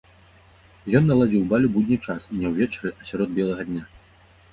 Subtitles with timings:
[0.99, 3.83] Ён наладзіў баль у будні час і не ўвечары, а сярод белага дня.